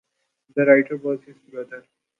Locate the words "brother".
1.51-1.85